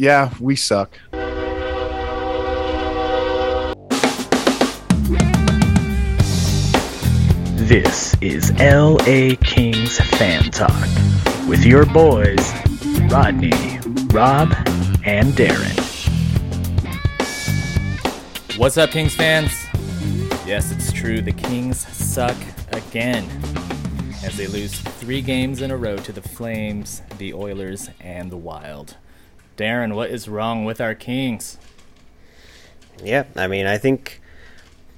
[0.00, 0.98] yeah, we suck.
[7.68, 10.72] This is LA Kings Fan Talk
[11.46, 12.50] with your boys,
[13.12, 14.50] Rodney, Rob,
[15.04, 15.76] and Darren.
[18.56, 19.52] What's up, Kings fans?
[20.46, 21.20] Yes, it's true.
[21.20, 22.36] The Kings suck
[22.72, 23.28] again
[24.24, 28.38] as they lose three games in a row to the Flames, the Oilers, and the
[28.38, 28.96] Wild.
[29.60, 31.58] Darren, what is wrong with our Kings?
[33.04, 34.22] Yeah, I mean, I think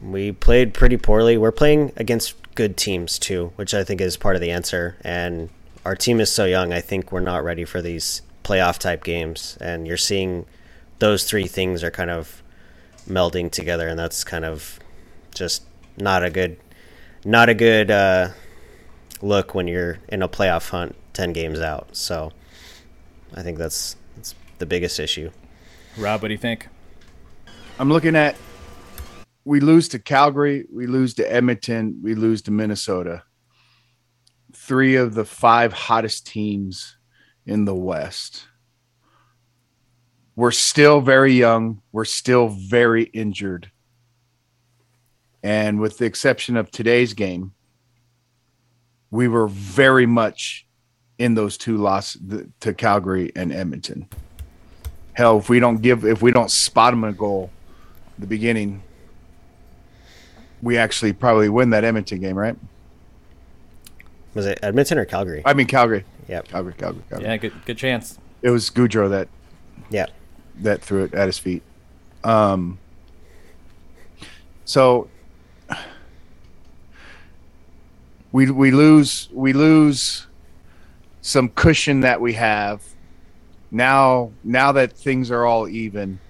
[0.00, 1.36] we played pretty poorly.
[1.36, 4.96] We're playing against good teams too, which I think is part of the answer.
[5.02, 5.50] And
[5.84, 6.72] our team is so young.
[6.72, 9.58] I think we're not ready for these playoff type games.
[9.60, 10.46] And you're seeing
[11.00, 12.40] those three things are kind of
[13.08, 14.78] melding together, and that's kind of
[15.34, 15.64] just
[15.96, 16.56] not a good,
[17.24, 18.28] not a good uh,
[19.20, 21.96] look when you're in a playoff hunt ten games out.
[21.96, 22.30] So
[23.34, 24.01] I think that's that's
[24.62, 25.28] the biggest issue.
[25.98, 26.68] Rob, what do you think?
[27.80, 28.36] I'm looking at
[29.44, 33.24] we lose to Calgary, we lose to Edmonton, we lose to Minnesota.
[34.54, 36.96] Three of the five hottest teams
[37.44, 38.46] in the West.
[40.36, 41.82] We're still very young.
[41.90, 43.72] We're still very injured.
[45.42, 47.52] And with the exception of today's game,
[49.10, 50.68] we were very much
[51.18, 54.08] in those two losses to Calgary and Edmonton.
[55.14, 57.50] Hell, if we don't give, if we don't spot them a goal,
[58.18, 58.82] the beginning,
[60.62, 62.56] we actually probably win that Edmonton game, right?
[64.34, 65.42] Was it Edmonton or Calgary?
[65.44, 66.04] I mean Calgary.
[66.28, 66.48] Yep.
[66.48, 67.28] Calgary, Calgary, Calgary.
[67.28, 68.18] Yeah, good good chance.
[68.40, 69.28] It was Gaudreau that
[69.90, 70.06] Yeah.
[70.60, 71.62] that threw it at his feet.
[72.24, 72.78] Um.
[74.64, 75.08] So
[78.30, 80.26] we we lose we lose
[81.20, 82.82] some cushion that we have
[83.72, 84.30] now.
[84.44, 86.20] Now that things are all even,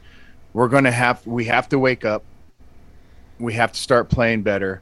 [0.52, 2.24] we're gonna have we have to wake up.
[3.38, 4.80] We have to start playing better,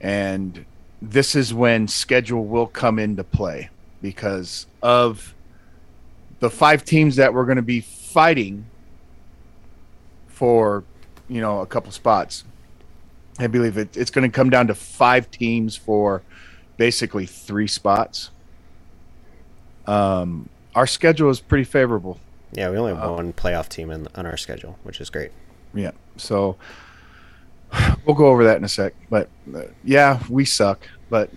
[0.00, 0.64] and
[1.02, 3.70] this is when schedule will come into play
[4.02, 5.34] because of
[6.40, 8.66] the five teams that we're going to be fighting
[10.28, 10.84] for,
[11.28, 12.44] you know, a couple spots.
[13.38, 16.22] I believe it, it's going to come down to five teams for
[16.76, 18.30] basically three spots.
[19.86, 22.18] Um, our schedule is pretty favorable.
[22.52, 25.30] Yeah, we only have one playoff team in, on our schedule, which is great.
[25.72, 25.92] Yeah.
[26.16, 26.56] So
[28.04, 28.94] we'll go over that in a sec.
[29.08, 30.88] But uh, yeah, we suck.
[31.08, 31.30] But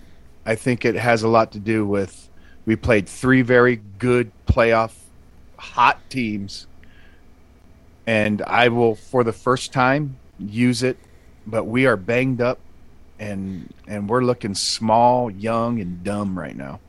[0.46, 2.30] I think it has a lot to do with
[2.66, 4.94] we played three very good playoff
[5.58, 6.68] hot teams.
[8.06, 10.98] And I will, for the first time, use it.
[11.46, 12.60] But we are banged up
[13.20, 16.80] and and we're looking small, young, and dumb right now.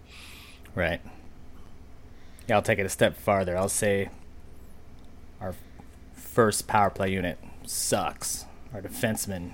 [0.74, 1.00] Right.
[2.48, 3.56] Yeah, I'll take it a step farther.
[3.56, 4.10] I'll say
[5.40, 5.54] our
[6.14, 8.44] first power play unit sucks.
[8.72, 9.52] Our defensemen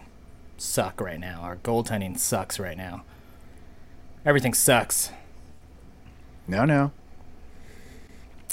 [0.56, 1.40] suck right now.
[1.42, 3.04] Our goaltending sucks right now.
[4.24, 5.10] Everything sucks.
[6.48, 6.92] No, no.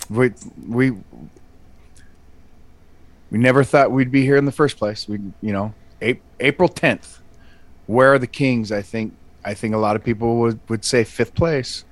[0.09, 0.33] We
[0.67, 0.91] we
[3.31, 5.07] we never thought we'd be here in the first place.
[5.07, 5.73] We, you know,
[6.39, 7.19] April tenth.
[7.87, 8.71] Where are the Kings?
[8.71, 11.83] I think I think a lot of people would would say fifth place.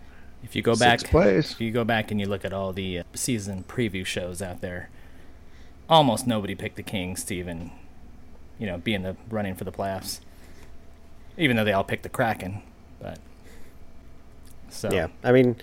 [0.45, 1.51] If you go Sixth back, place.
[1.53, 4.61] if you go back and you look at all the uh, season preview shows out
[4.61, 4.89] there,
[5.89, 7.71] almost nobody picked the Kings to even,
[8.59, 10.19] you know, be in the running for the playoffs.
[11.35, 12.61] Even though they all picked the Kraken,
[13.01, 13.17] but
[14.69, 15.55] so Yeah, I mean,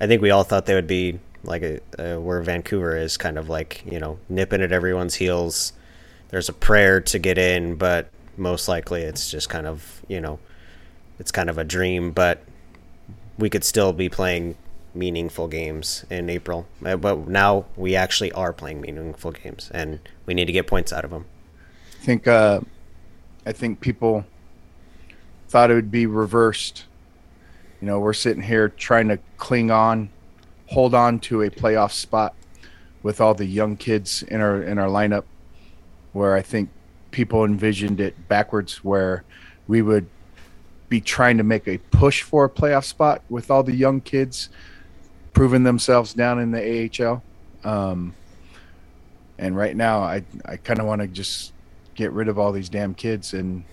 [0.00, 3.38] I think we all thought they would be like a, uh, where Vancouver is, kind
[3.38, 5.74] of like you know nipping at everyone's heels.
[6.30, 10.38] There's a prayer to get in, but most likely it's just kind of you know,
[11.18, 12.12] it's kind of a dream.
[12.12, 12.42] But
[13.42, 14.54] we could still be playing
[14.94, 16.68] meaningful games in April.
[16.84, 20.92] Uh, But now we actually are playing meaningful games, and we need to get points
[20.92, 21.24] out of them.
[22.00, 22.60] I think uh,
[23.44, 24.24] I think people
[25.48, 26.84] thought it would be reversed.
[27.80, 30.10] You know, we're sitting here trying to cling on,
[30.68, 32.34] hold on to a playoff spot
[33.02, 35.24] with all the young kids in our in our lineup.
[36.12, 36.68] Where I think
[37.10, 39.24] people envisioned it backwards, where
[39.66, 40.06] we would
[40.92, 44.50] be trying to make a push for a playoff spot with all the young kids
[45.34, 47.24] proving themselves down in the AHL.
[47.64, 48.16] Um,
[49.38, 51.54] and right now, I I kind of want to just
[51.94, 53.66] get rid of all these damn kids and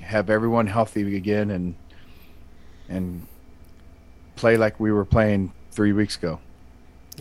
[0.00, 1.76] have everyone healthy again and
[2.88, 3.28] and
[4.36, 6.40] play like we were playing three weeks ago.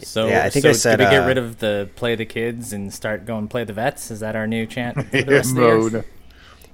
[0.04, 2.16] So Yeah, I think so I said, did we get uh, rid of the play
[2.16, 4.12] the kids and start going play the vets?
[4.12, 6.06] Is that our new chant for the rest of the No, year?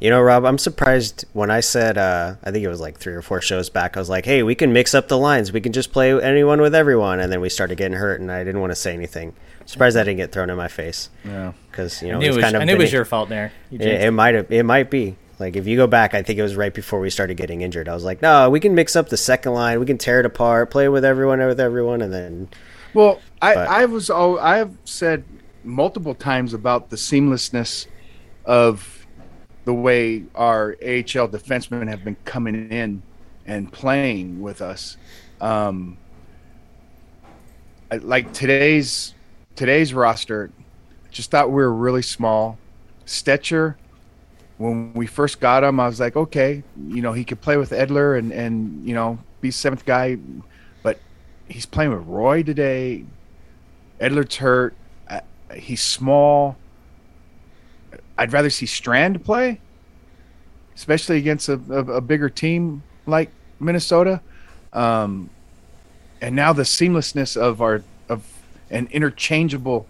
[0.04, 0.08] No.
[0.08, 3.14] You know, Rob, I'm surprised when I said, uh, I think it was like three
[3.14, 5.52] or four shows back, I was like, hey, we can mix up the lines.
[5.52, 7.20] We can just play anyone with everyone.
[7.20, 9.34] And then we started getting hurt, and I didn't want to say anything.
[9.66, 11.10] Surprised that didn't get thrown in my face.
[11.24, 11.54] Yeah.
[11.72, 13.54] Because, you know, I it was, kind of I knew it was your fault there.
[13.72, 14.52] You It, it might have.
[14.52, 15.16] It might be.
[15.40, 17.90] Like if you go back, I think it was right before we started getting injured.
[17.90, 19.80] I was like, no, we can mix up the second line.
[19.80, 22.50] We can tear it apart, play with everyone, with everyone, and then
[22.94, 25.24] Well, I, But- I was oh, I have said
[25.64, 27.88] multiple times about the seamlessness
[28.46, 29.03] of
[29.66, 33.02] the way our AHL defensemen have been coming in
[33.46, 34.98] and playing with us.
[35.40, 35.98] Um,
[37.92, 39.14] I- like today's
[39.56, 40.52] today's roster,
[41.12, 42.58] just thought we were really small.
[43.06, 43.76] Stecher,
[44.58, 47.72] when we first got him, I was like, okay, you know, he could play with
[47.72, 50.18] Edler and and you know be seventh guy,
[50.82, 51.00] but
[51.48, 53.06] he's playing with Roy today.
[54.00, 54.76] Edler's hurt.
[55.56, 56.58] He's small.
[58.18, 59.60] I'd rather see Strand play,
[60.76, 63.30] especially against a, a, a bigger team like
[63.60, 64.22] Minnesota.
[64.72, 65.30] Um,
[66.22, 68.24] and now the seamlessness of our of
[68.70, 69.88] an interchangeable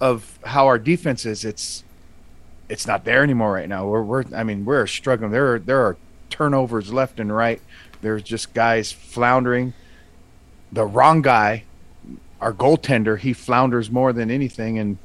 [0.00, 1.44] of how our defense is.
[1.44, 1.84] It's
[2.68, 3.86] it's not there anymore right now.
[3.86, 5.30] We're we're I mean we're struggling.
[5.30, 5.96] There are there are
[6.30, 7.60] turnovers left and right.
[8.02, 9.74] There's just guys floundering.
[10.72, 11.64] The wrong guy,
[12.40, 14.98] our goaltender, he flounders more than anything, and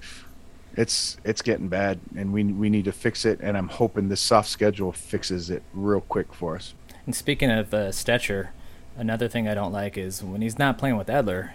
[0.75, 1.99] it's it's getting bad.
[2.15, 3.39] And we we need to fix it.
[3.41, 6.73] And I'm hoping this soft schedule fixes it real quick for us.
[7.05, 8.49] And speaking of uh, Stecher,
[8.95, 11.51] another thing I don't like is when he's not playing with Edler,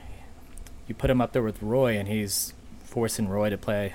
[0.89, 2.53] you put him up there with Roy, and he's
[2.85, 3.95] forcing Roy to play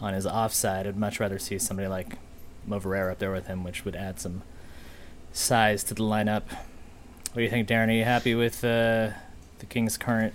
[0.00, 0.86] on his offside.
[0.86, 2.18] I'd much rather see somebody like
[2.68, 4.42] Moverare up there with him, which would add some
[5.32, 6.42] size to the lineup.
[7.32, 7.88] What do you think, Darren?
[7.88, 9.10] Are you happy with uh,
[9.58, 10.34] the Kings' current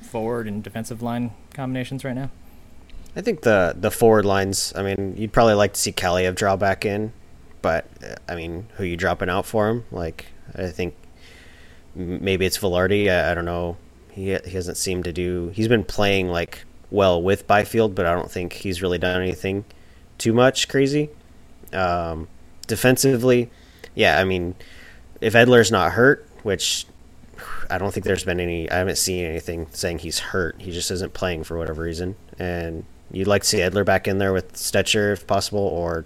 [0.00, 2.30] forward and defensive line combinations right now?
[3.18, 4.72] I think the the forward lines.
[4.76, 7.12] I mean, you'd probably like to see Kaliyev draw back in,
[7.62, 7.84] but
[8.28, 9.84] I mean, who you dropping out for him?
[9.90, 10.94] Like, I think
[11.96, 13.10] maybe it's Vilardi.
[13.10, 13.76] I, I don't know.
[14.12, 15.48] He he hasn't seemed to do.
[15.48, 19.64] He's been playing like well with Byfield, but I don't think he's really done anything
[20.16, 21.10] too much crazy.
[21.72, 22.28] Um,
[22.68, 23.50] defensively,
[23.96, 24.20] yeah.
[24.20, 24.54] I mean,
[25.20, 26.86] if Edler's not hurt, which
[27.68, 28.70] I don't think there's been any.
[28.70, 30.60] I haven't seen anything saying he's hurt.
[30.60, 32.14] He just isn't playing for whatever reason.
[32.38, 36.04] And you'd like to see Edler back in there with Stecher if possible, or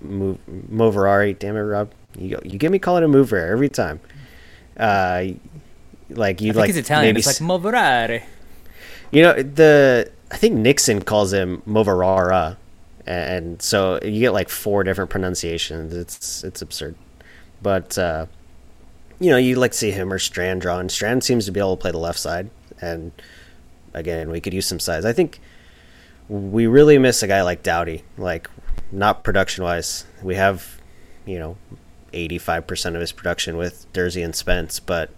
[0.00, 1.38] move Moverari.
[1.38, 1.90] Damn it, Rob!
[2.16, 4.00] You you get me calling him Mover every time.
[4.76, 5.24] Uh,
[6.10, 7.14] like you'd think like he's Italian.
[7.14, 8.22] maybe It's like Moverare.
[9.10, 12.56] you know the I think Nickson calls him Moverara,
[13.06, 15.94] and so you get like four different pronunciations.
[15.94, 16.96] It's it's absurd,
[17.62, 18.26] but uh,
[19.20, 20.88] you know you like to see him or Strand drawn.
[20.88, 22.50] Strand seems to be able to play the left side,
[22.80, 23.12] and
[23.92, 25.04] again we could use some size.
[25.04, 25.40] I think
[26.28, 28.48] we really miss a guy like Doughty, like
[28.90, 30.06] not production wise.
[30.22, 30.80] We have
[31.26, 31.56] you know
[32.12, 35.10] eighty five percent of his production with Durzi and Spence, but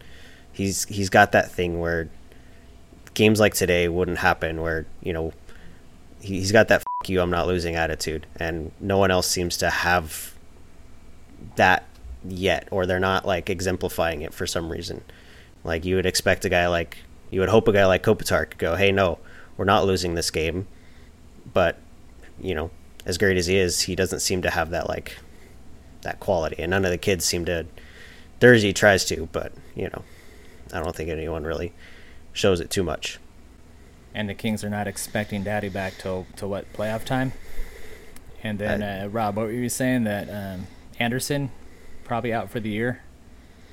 [0.52, 2.08] he's he's got that thing where
[3.14, 5.32] games like today wouldn't happen where you know
[6.20, 9.56] he- he's got that F- you I'm not losing attitude and no one else seems
[9.58, 10.34] to have
[11.56, 11.84] that
[12.28, 15.02] yet or they're not like exemplifying it for some reason
[15.64, 16.98] like you would expect a guy like
[17.30, 19.18] you would hope a guy like Kopitar could go hey no
[19.56, 20.66] we're not losing this game
[21.56, 21.78] but
[22.38, 22.70] you know
[23.06, 25.16] as great as he is he doesn't seem to have that like
[26.02, 27.64] that quality and none of the kids seem to
[28.40, 30.02] Thursday tries to but you know
[30.70, 31.72] I don't think anyone really
[32.34, 33.18] shows it too much.
[34.14, 37.32] and the Kings are not expecting Doughty back till to what playoff time.
[38.42, 40.66] And then uh, Rob, what were you saying that um,
[40.98, 41.50] Anderson
[42.04, 43.00] probably out for the year?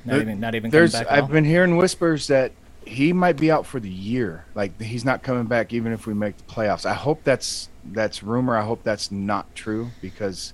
[0.06, 1.08] Not There- even not even coming There's back.
[1.08, 1.30] at I've all?
[1.30, 2.54] been hearing whispers that
[2.86, 4.46] he might be out for the year.
[4.56, 6.86] Like he's not coming back even if we make the playoffs.
[6.86, 8.58] I hope that's that's rumor.
[8.58, 10.54] I hope that's not true because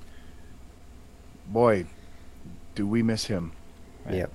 [1.48, 1.86] boy,
[2.76, 3.52] do we miss him.
[4.06, 4.16] Right.
[4.16, 4.32] Yep.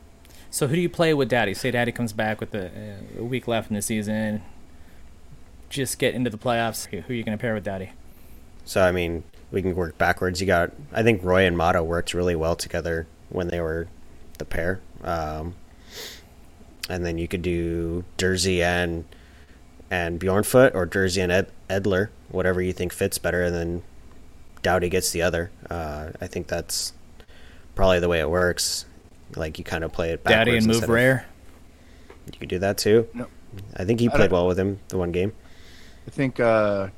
[0.50, 1.54] So who do you play with Doughty?
[1.54, 4.42] Say Doughty comes back with a, uh, a week left in the season.
[5.68, 6.86] Just get into the playoffs.
[6.86, 7.92] Who who are you going to pair with Doughty?
[8.64, 10.40] So I mean, we can work backwards.
[10.40, 13.88] You got I think Roy and Maatta worked really well together when they were
[14.38, 14.80] the pair.
[15.02, 15.54] Um,
[16.88, 19.04] and then you could do Durzi and
[19.90, 23.82] and Bjornfot or Durzi and Ed, Edler, whatever you think fits better, and then
[24.62, 25.50] Doughty gets the other.
[25.70, 26.92] Uh, I think that's
[27.74, 28.86] probably the way it works.
[29.36, 30.46] Like you kind of play it backwards.
[30.46, 31.26] Doughty and move instead of- rare.
[32.32, 33.08] You could do that too.
[33.12, 33.26] No.
[33.76, 35.32] I think he played well with him the one game.
[36.06, 36.88] I think uh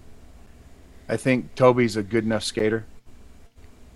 [1.08, 2.84] I think Toby's a good enough skater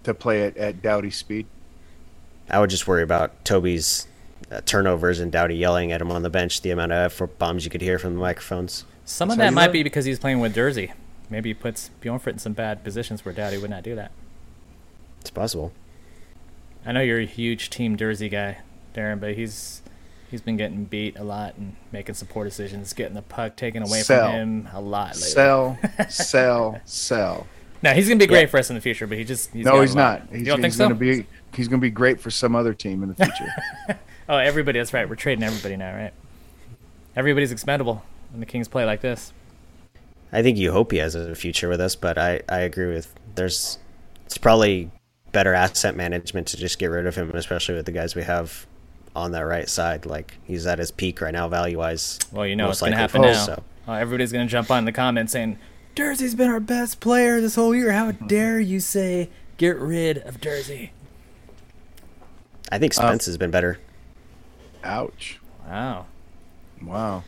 [0.05, 1.47] to play it at Doughty's speed.
[2.49, 4.07] I would just worry about Toby's
[4.51, 7.65] uh, turnovers and Doughty yelling at him on the bench, the amount of F bombs
[7.65, 8.85] you could hear from the microphones.
[9.05, 9.73] Some of Tell that might what.
[9.73, 10.93] be because he's playing with Durzi.
[11.29, 14.11] Maybe he puts Bjornfot in some bad positions where Doughty would not do that.
[15.21, 15.73] It's possible.
[16.85, 18.59] I know you're a huge Team Durzi guy,
[18.95, 19.83] Darren, but he's
[20.31, 23.83] he's been getting beat a lot and making some poor decisions, getting the puck taken
[23.83, 24.27] away Sell.
[24.31, 25.21] from him a lot lately.
[25.23, 25.79] Sell,
[26.09, 27.47] sell, sell.
[27.83, 28.47] No, he's gonna be great Yeah.
[28.47, 30.23] for us in the future, but he just he's no, he's not.
[30.31, 30.85] He's, you don't think so?
[30.85, 33.99] gonna be he's gonna be great for some other team in the future.
[34.31, 34.79] Oh, everybody.
[34.79, 35.09] That's right.
[35.09, 36.13] We're trading everybody now, right?
[37.17, 39.33] Everybody's expendable when the Kings play like this.
[40.33, 43.13] I think you hope he has a future with us, but I, I agree with
[43.35, 43.79] there's
[44.25, 44.93] it's probably
[45.33, 48.69] better asset management to just get rid of him, especially with the guys we have
[49.17, 50.07] on that right side.
[50.07, 52.21] Like he's at his peak right now, value wise.
[52.31, 53.45] Well, you know Most what's gonna likely happen now.
[53.45, 53.63] so.
[53.89, 55.59] Oh, everybody's gonna jump on the comments saying,
[55.97, 57.91] "Durzi's been our best player this whole year.
[57.91, 58.29] How mm-hmm.
[58.29, 60.91] dare you say get rid of Durzi?"
[62.71, 63.81] I think Spence uh, has been better.
[64.83, 65.39] Ouch!
[65.67, 66.07] Wow.
[66.83, 67.25] Wow.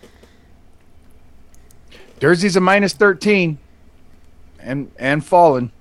[2.21, 3.59] Durzi's a minus thirteen,
[4.59, 5.73] and and fallen.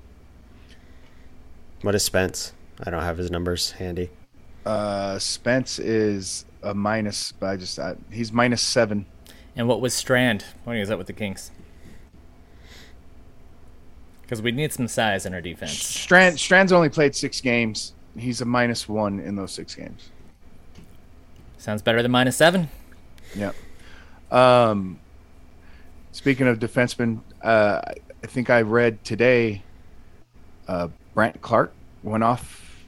[1.82, 2.54] What is Spence?
[2.84, 4.10] I don't have his numbers handy.
[4.66, 9.06] Uh, Spence is a minus, but I just I, he's minus seven.
[9.56, 11.51] And what was Strand when he was up with the Kings?
[14.22, 15.74] Because we need some size in our defense.
[15.74, 17.94] Strand Strand's only played six games.
[18.18, 20.10] He's a minus one in those six games.
[21.62, 22.70] Sounds better than minus seven.
[23.36, 23.51] Yeah.
[24.32, 25.00] Um,
[26.12, 27.82] speaking of defensemen, uh,
[28.24, 29.62] I think I read today.
[30.68, 32.84] Uh, Brandt Clarke went off,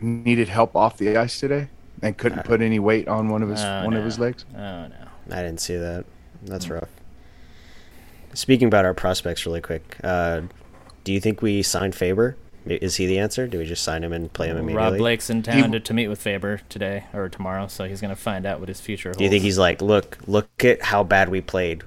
[0.00, 3.60] needed help off the ice today, and couldn't put any weight on one of his
[3.60, 3.98] Oh, one no.
[3.98, 4.44] of his legs.
[4.54, 5.08] Oh no.
[5.32, 6.04] I didn't see that.
[6.44, 6.88] That's rough.
[8.32, 10.42] Speaking about our prospects, really quick, uh,
[11.02, 12.36] do you think we signed Faber?
[12.66, 13.46] Is he the answer?
[13.46, 14.90] Do we just sign him and play him immediately?
[14.90, 18.00] Rob Blake's in town He- to, to meet with Faber today or tomorrow, so he's
[18.00, 19.18] gonna find out what his future holds.
[19.18, 21.82] Do you think he's like, look, look at how bad we played.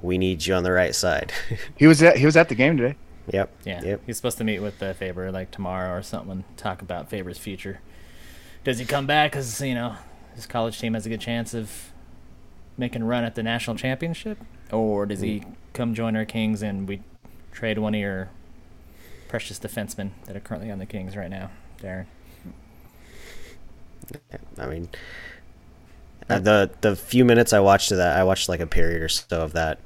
[0.00, 1.32] We need you on the right side.
[1.76, 2.96] He was at he was at the game today.
[3.32, 3.50] yep.
[3.64, 4.00] Yeah, Yep.
[4.06, 7.38] he's supposed to meet with uh, Faber like tomorrow or something, and talk about Faber's
[7.38, 7.80] future.
[8.64, 9.32] Does he come back?
[9.32, 9.96] Because you know
[10.34, 11.92] his college team has a good chance of
[12.78, 14.38] making a run at the national championship,
[14.70, 17.02] or does he come join our Kings and we
[17.52, 18.28] trade one of your
[19.32, 22.04] precious defensemen that are currently on the Kings right now, Darren?
[24.58, 24.90] I mean,
[26.28, 29.08] uh, the the few minutes I watched of that, I watched like a period or
[29.08, 29.80] so of that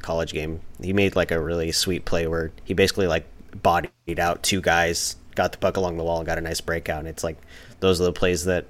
[0.00, 0.62] college game.
[0.80, 3.26] He made like a really sweet play where he basically like
[3.60, 7.00] bodied out two guys, got the puck along the wall, and got a nice breakout.
[7.00, 7.36] And it's like
[7.80, 8.64] those are the plays that,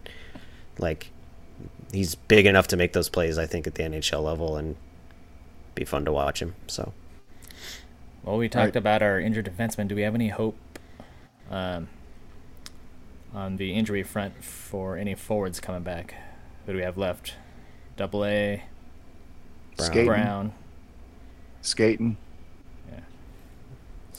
[0.78, 1.12] like,
[1.92, 3.38] he's big enough to make those plays.
[3.38, 4.74] I think at the NHL level and
[5.76, 6.56] be fun to watch him.
[6.66, 6.92] So
[8.26, 8.76] Well, we talked Right.
[8.76, 9.86] about our injured defensemen.
[9.88, 10.56] Do we have any hope
[11.50, 11.88] um,
[13.32, 16.14] on the injury front for any forwards coming back?
[16.66, 17.34] Who do we have left?
[17.96, 18.64] Double A,
[19.76, 19.86] Brown.
[19.86, 20.52] Skating, Brown.
[21.62, 22.16] skating.
[22.90, 23.00] Yeah.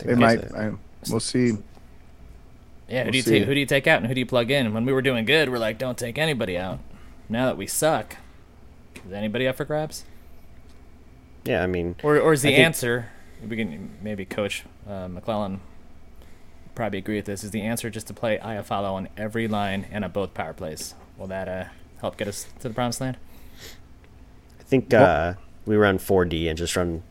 [0.06, 0.52] They might.
[0.56, 0.72] I,
[1.10, 1.58] we'll see.
[2.88, 3.32] Yeah, who We'll do you see.
[3.40, 3.44] take?
[3.44, 4.74] Who do you take out and who do you plug in?
[4.74, 6.80] When we were doing good, we're like, don't take anybody out.
[7.28, 8.16] Now that we suck,
[9.06, 10.06] is anybody up for grabs?
[11.44, 13.10] yeah, I mean, Or, or is the I think- answer?
[13.46, 15.60] We can maybe Coach uh, McLellan
[16.76, 17.44] probably agree with this.
[17.44, 20.96] Is the answer just to play Iafallo on every line and on both power plays?
[21.18, 21.66] Will that uh,
[22.02, 23.18] help get us to the promised land?
[24.60, 25.34] I think uh,
[25.66, 27.04] we run 4D and just run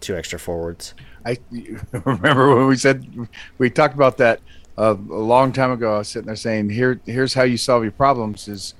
[0.00, 0.94] two extra forwards.
[1.24, 1.38] I
[1.92, 3.28] remember when we said
[3.58, 4.40] we talked about that
[4.76, 5.94] uh, a long time ago.
[5.94, 8.74] I was sitting there saying, "Here, here's how you solve your problems: is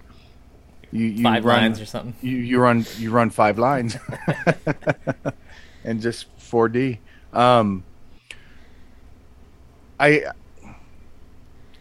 [0.93, 2.15] you, you Five run, lines or something.
[2.21, 3.97] You, you run you run five lines,
[5.85, 6.99] and just 4D.
[7.33, 7.83] Um,
[9.99, 10.25] I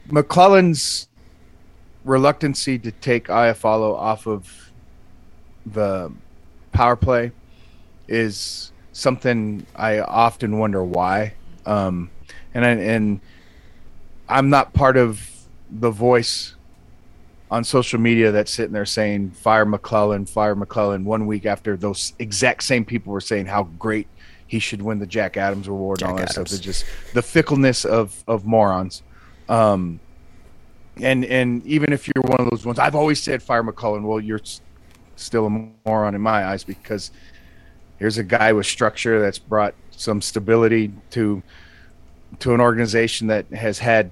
[0.10, 1.08] McLellan's
[2.03, 4.72] reluctancy to take Iafallo off of
[5.65, 6.12] the
[6.72, 7.32] power play
[8.08, 11.36] is something I often wonder why.
[11.65, 12.10] Um,
[12.53, 13.22] and I, and
[14.27, 15.30] I'm not part of
[15.70, 16.56] the voice
[17.50, 21.03] on social media that's sitting there saying fire McLellan, fire McLellan.
[21.03, 24.08] One week after those exact same people were saying how great
[24.53, 26.51] he should win the Jack Adams Award and all that Adams.
[26.51, 26.60] stuff.
[26.60, 29.01] It's just the fickleness of of morons.
[29.50, 30.00] Um,
[30.98, 34.03] and and even if you're one of those ones, I've always said fire McLellan.
[34.03, 34.41] Well, you're
[35.15, 37.10] still a moron in my eyes because
[37.98, 41.41] here's a guy with structure that's brought some stability to
[42.38, 44.12] to an organization that has had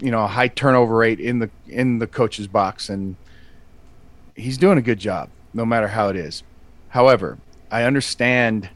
[0.00, 3.16] you know a high turnover rate in the in the coach's box and
[4.34, 6.42] he's doing a good job no matter how it is
[6.88, 7.36] however
[7.70, 8.70] i understand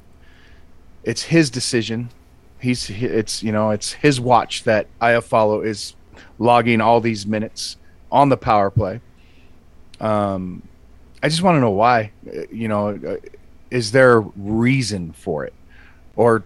[1.06, 2.10] it's his decision
[2.58, 5.94] he's it's you know it's his watch that Iafallo is
[6.38, 7.78] logging all these minutes
[8.12, 9.00] on the power play
[10.00, 10.62] um
[11.22, 13.16] i just want to know why Uh, you know uh,
[13.70, 15.54] is there a reason for it
[16.16, 16.44] or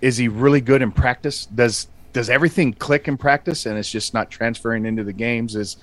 [0.00, 4.14] is he really good in practice does does everything click in practice and it's just
[4.14, 5.54] not transferring into the games?
[5.54, 5.76] Is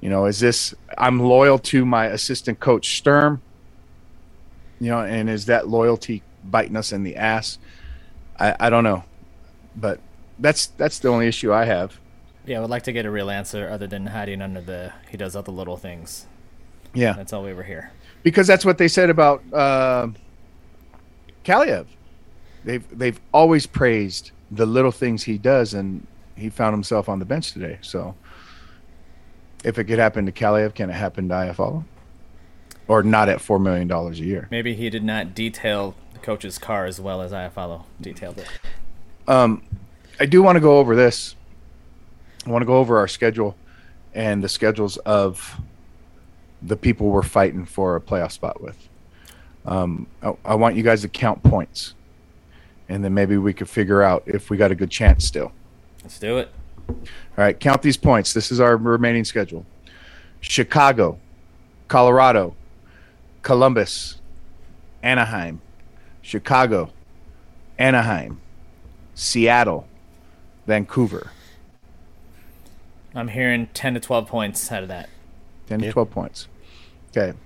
[0.00, 3.40] you know, is this I'm loyal to my assistant coach Sturm?
[4.80, 7.58] You know, and is that loyalty biting us in the ass?
[8.38, 9.04] I, I don't know,
[9.76, 10.00] but
[10.38, 11.98] that's that's the only issue I have.
[12.46, 15.16] Yeah, I would like to get a real answer other than hiding under the he
[15.16, 16.26] does other little things.
[16.94, 17.90] Yeah, That's all we were here.
[18.22, 20.08] because that's what they said about uh,
[21.44, 21.86] Kaliyev.
[22.64, 26.06] They've they've always praised the little things he does, and
[26.36, 27.78] he found himself on the bench today.
[27.80, 28.14] So,
[29.64, 31.84] if it could happen to Kaliyev, can it happen to Iafallo?
[32.88, 34.48] Or not at four million dollars a year?
[34.50, 38.48] Maybe he did not detail coach's car as well as Iafallo detailed it.
[39.28, 39.62] Um,
[40.18, 41.36] I do want to go over this.
[42.46, 43.56] I want to go over our schedule
[44.14, 45.60] and the schedules of
[46.60, 48.88] the people we're fighting for a playoff spot with.
[49.64, 51.94] Um, I, I want you guys to count points,
[52.88, 55.52] and then maybe we could figure out if we got a good chance still.
[56.02, 56.50] Let's do it.
[56.88, 56.96] All
[57.36, 58.34] right, count these points.
[58.34, 59.64] This is our remaining schedule:
[60.40, 61.18] Chicago,
[61.88, 62.56] Colorado,
[63.42, 64.20] Columbus,
[65.02, 65.60] Anaheim,
[66.22, 66.90] Chicago,
[67.78, 68.40] Anaheim,
[69.14, 69.86] Seattle,
[70.66, 71.32] Vancouver.
[73.14, 75.08] I'm hearing 10 to 12 points out of that.
[75.66, 75.92] 10 to Yeah.
[75.92, 76.48] 12 points.
[77.10, 77.36] Okay.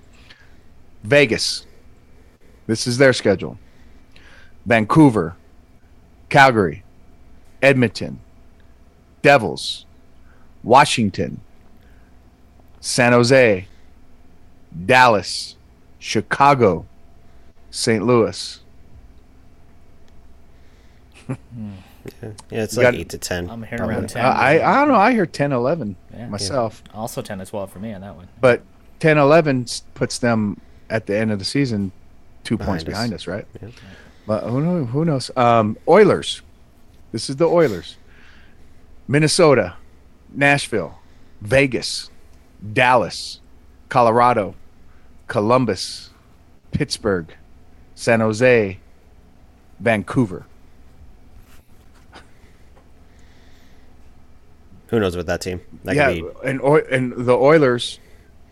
[1.02, 1.66] Vegas.
[2.66, 3.58] This is their schedule.
[4.64, 5.36] Vancouver,
[6.28, 6.84] Calgary,
[7.62, 8.20] Edmonton,
[9.22, 9.86] Devils,
[10.62, 11.40] Washington,
[12.80, 13.66] San Jose,
[14.84, 15.56] Dallas,
[15.98, 16.86] Chicago,
[17.70, 18.04] St.
[18.04, 18.60] Louis.
[21.28, 21.36] Yeah,
[22.50, 23.50] it's You like got- eight to ten.
[23.50, 23.96] I'm hearing probably.
[23.96, 24.24] around 10.
[24.24, 24.94] I, I don't know.
[24.94, 26.28] I hear 10, 11 Yeah.
[26.28, 26.82] myself.
[26.94, 28.28] Also 10 to 12 for me on that one.
[28.40, 28.62] But
[29.00, 31.90] 10, 11 s- puts them at the end of the season
[32.44, 33.24] two points Behind us.
[33.24, 33.62] behind us, right?
[33.62, 33.68] Yeah.
[34.26, 34.88] But who knows?
[34.90, 35.30] Who knows?
[35.36, 36.42] Um, Oilers.
[37.12, 37.96] This is the Oilers.
[39.08, 39.74] Minnesota,
[40.32, 40.98] Nashville,
[41.40, 42.10] Vegas,
[42.72, 43.40] Dallas,
[43.88, 44.54] Colorado,
[45.28, 46.10] Columbus,
[46.72, 47.34] Pittsburgh,
[47.94, 48.78] San Jose,
[49.80, 50.46] Vancouver.
[54.88, 55.60] Who knows with that team?
[55.84, 57.98] That yeah, be and and the Oilers,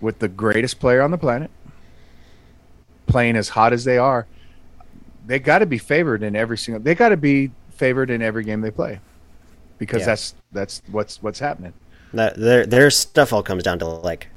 [0.00, 1.50] with the greatest player on the planet,
[3.06, 4.26] playing as hot as they are,
[5.26, 6.82] they got to be favored in every single.
[6.82, 9.00] They got to be favored in every game they play,
[9.78, 10.06] because Yeah.
[10.06, 11.72] that's that's what's what's happening.
[12.12, 14.28] that their their stuff all comes down to like,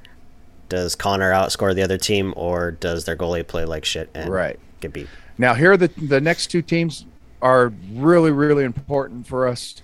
[0.68, 4.58] does Connor outscore the other team or does their goalie play like shit and Right.
[4.80, 5.08] get beat?
[5.36, 7.06] Now here are the the next two teams
[7.40, 9.76] are really really important for us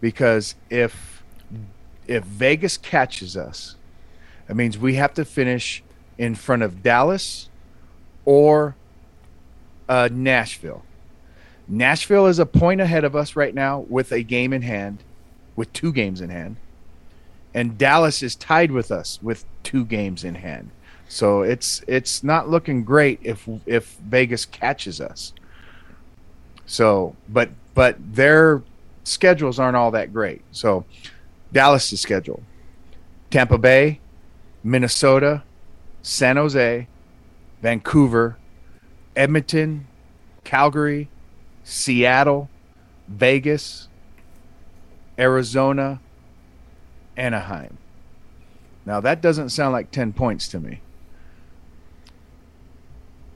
[0.00, 1.15] because if
[2.08, 3.76] if Vegas catches us,
[4.46, 5.82] that means we have to finish
[6.18, 7.48] in front of Dallas
[8.24, 8.76] or
[9.88, 10.82] uh, Nashville.
[11.68, 15.02] Nashville is a point ahead of us right now with a game in hand,
[15.56, 16.56] with two games in hand,
[17.54, 20.70] and Dallas is tied with us with two games in hand.
[21.08, 25.32] So it's it's not looking great if if Vegas catches us.
[26.66, 28.62] So, but but their
[29.04, 30.42] schedules aren't all that great.
[30.50, 30.84] So,
[31.56, 32.42] Dallas' schedule:
[33.30, 33.98] Tampa Bay,
[34.62, 35.42] Minnesota,
[36.02, 36.86] San Jose,
[37.62, 38.36] Vancouver,
[39.16, 39.86] Edmonton,
[40.44, 41.08] Calgary,
[41.64, 42.50] Seattle,
[43.08, 43.88] Vegas,
[45.18, 45.98] Arizona,
[47.16, 47.78] Anaheim.
[48.84, 50.82] Now that doesn't sound like 10 points to me.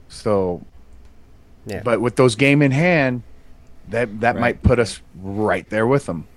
[0.09, 0.61] So,
[1.65, 1.81] Yeah.
[1.83, 3.23] but with those game in hand,
[3.89, 4.41] that that Right.
[4.41, 6.27] might put us right there with them.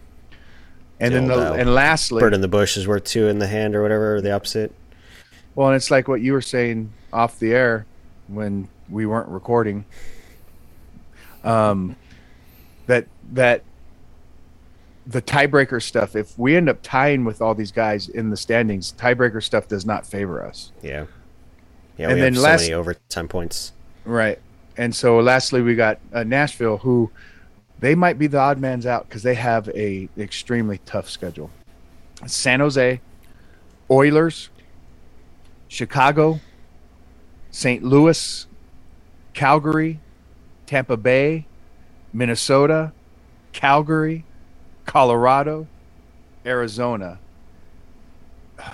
[1.01, 3.47] And The then the, and lastly, Bird in the bush is worth two in the
[3.49, 4.73] hand or whatever, or the opposite.
[5.55, 7.87] Well, and it's like what you were saying off the air
[8.29, 9.85] when we weren't recording.
[11.43, 11.97] Um,
[12.87, 13.63] that that
[15.07, 16.17] the tiebreaker stuff.
[16.17, 19.85] If we end up tying with all these guys in the standings, tiebreaker stuff does
[19.85, 20.73] not favor us.
[20.83, 21.07] Yeah.
[21.99, 23.73] Yeah, And then have last- so many overtime points.
[24.05, 24.39] Right.
[24.77, 27.11] And so, lastly, we got uh, Nashville, who
[27.85, 31.51] they might be the odd man's out because they have a extremely tough schedule.
[32.25, 32.99] San Jose,
[33.91, 34.49] Oilers,
[35.69, 36.41] Chicago,
[37.51, 37.83] St.
[37.85, 38.47] Louis,
[39.35, 40.01] Calgary,
[40.65, 41.45] Tampa Bay,
[42.11, 42.95] Minnesota,
[43.53, 44.25] Calgary,
[44.87, 45.67] Colorado,
[46.47, 47.19] Arizona.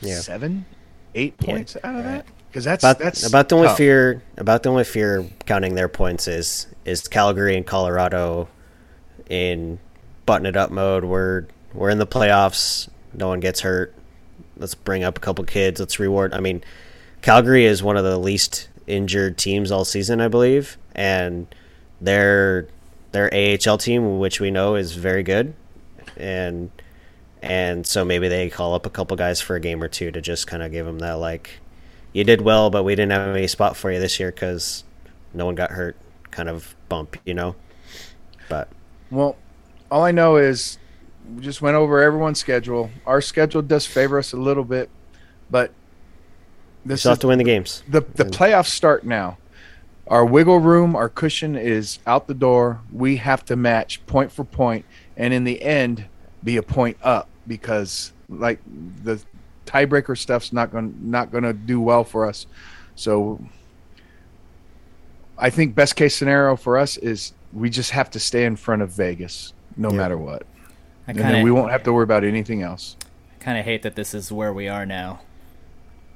[0.00, 0.20] Yeah.
[0.20, 0.66] Seven,
[1.14, 1.46] eight Yeah.
[1.46, 3.76] points out of that because that's About, that's about the only tough.
[3.76, 8.48] fear about the only fear counting their points is is Calgary and Colorado
[9.28, 9.80] in
[10.24, 11.04] button it up mode.
[11.04, 12.88] We're we're in the playoffs.
[13.12, 13.92] No one gets hurt.
[14.56, 15.80] Let's bring up a couple kids.
[15.80, 16.32] Let's reward.
[16.32, 16.62] I mean,
[17.22, 21.52] Calgary is one of the least injured teams all season, I believe, and
[22.00, 22.68] they're
[23.10, 25.54] their AHL team, which we know is very good,
[26.16, 26.70] and
[27.42, 30.20] and so maybe they call up a couple guys for a game or two to
[30.20, 31.58] just kind of give them that like,
[32.14, 34.84] you did well, but we didn't have any spot for you this year because
[35.34, 35.96] no one got hurt,
[36.30, 37.56] kind of bump, you know.
[38.48, 38.68] But
[39.10, 39.36] Well,
[39.90, 40.78] all I know is
[41.34, 42.90] we just went over everyone's schedule.
[43.04, 44.88] Our schedule does favor us a little bit,
[45.50, 45.70] but
[46.84, 47.82] you this still is have to win the games.
[47.88, 49.36] the the playoffs start now.
[50.06, 52.80] Our wiggle room, our cushion is out the door.
[52.92, 54.84] We have to match point for point,
[55.16, 56.06] and in the end,
[56.44, 58.60] be a point up because like
[59.02, 59.20] the
[59.66, 62.46] tiebreaker stuff's not going not going to do well for us.
[62.94, 63.40] So
[65.38, 68.82] I think best case scenario for us is we just have to stay in front
[68.82, 69.96] of Vegas no Yeah.
[69.96, 70.42] matter what,
[71.06, 72.96] I and kind then we won't have to worry about anything else.
[73.32, 75.20] I kind of hate that this is where we are now.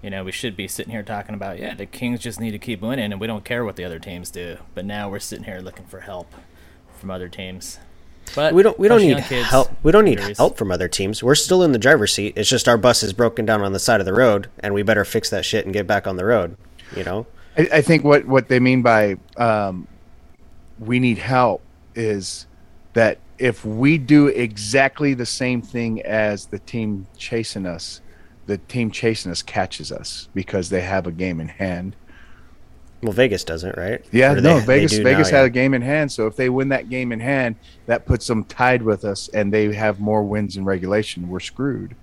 [0.03, 2.59] You know, we should be sitting here talking about, yeah, the Kings just need to
[2.59, 4.59] keep winning, and we don't care what the other teams do.
[4.73, 6.33] But now we're sitting here looking for help
[6.97, 7.81] from other teams.
[8.35, 9.71] But We don't we don't need kids, help.
[9.83, 10.39] We don't need injuries.
[10.39, 11.23] help from other teams.
[11.23, 12.35] We're still in the driver's seat.
[12.37, 14.83] It's just our bus is broken down on the side of the road, and we
[14.83, 16.57] better fix that shit and get back on the road.
[16.97, 17.27] You know.
[17.57, 19.87] I, I think what what they mean by um,
[20.79, 21.63] we need help
[21.95, 22.47] is
[22.93, 28.01] that if we do exactly the same thing as the team chasing us,
[28.47, 31.95] the team chasing us catches us because they have a game in hand.
[33.03, 34.05] Well, Vegas doesn't, right?
[34.11, 35.47] Yeah, Or no, they- they Vegas do Vegas now, had yeah.
[35.47, 37.55] a game in hand, so if they win that game in hand,
[37.87, 41.29] that puts them tied with us, and they have more wins in regulation.
[41.29, 41.95] We're screwed.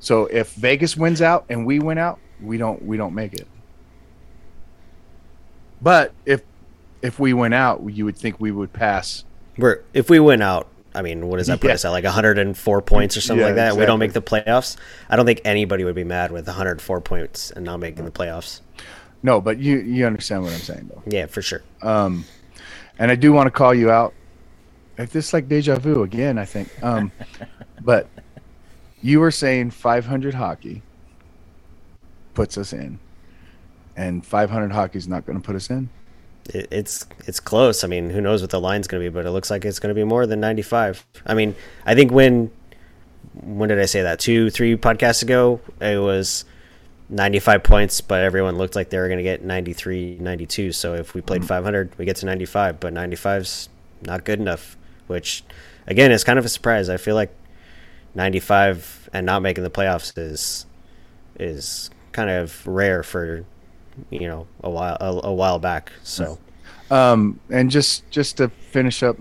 [0.00, 3.46] So if Vegas wins out and we win out, we don't we don't make it.
[5.80, 6.42] But if
[7.02, 9.24] if we win out, you would think we would pass.
[9.56, 10.68] We're if we win out.
[10.94, 11.74] I mean, what does that put Yeah.
[11.74, 11.90] us at?
[11.90, 13.70] Like 104 points or something Yeah, like that.
[13.72, 14.76] and We don't make the playoffs.
[15.08, 18.60] I don't think anybody would be mad with 104 points and not making the playoffs.
[19.22, 21.02] No, but you you understand what I'm saying though.
[21.06, 21.62] Yeah, for sure.
[21.82, 22.24] Um,
[22.98, 24.14] and I do want to call you out.
[24.96, 26.70] If this is like deja vu again, I think.
[26.82, 27.12] Um,
[27.82, 28.08] but
[29.02, 30.82] you were saying 500 hockey
[32.34, 32.98] puts us in,
[33.96, 35.88] and 500 hockey is not going to put us in.
[36.46, 37.84] It, it's it's close.
[37.84, 39.78] I mean, who knows what the line's going to be, but it looks like it's
[39.78, 41.04] going to be more than 95.
[41.26, 41.54] I mean,
[41.86, 42.50] I think when
[43.34, 44.18] when did I say that?
[44.18, 46.44] Two, three podcasts ago, it was
[47.10, 50.72] 95 points, but everyone looked like they were going to get 93, 92.
[50.72, 53.68] So if we played 500, we get to 95, but 95's
[54.02, 55.42] not good enough, which
[55.86, 56.88] again is kind of a surprise.
[56.88, 57.34] I feel like
[58.14, 60.66] 95 and not making the playoffs is
[61.38, 63.44] is kind of rare for
[64.10, 65.92] you know a while a, a while back.
[66.02, 66.38] So
[66.90, 69.16] Um, and just just to finish up